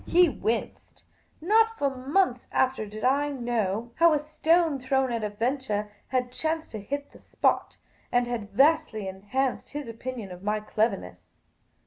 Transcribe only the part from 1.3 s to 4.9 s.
Not for months after did I know how a stone